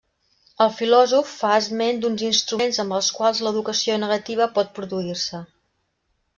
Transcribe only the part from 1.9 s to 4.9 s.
d’uns instruments amb els quals l’educació negativa pot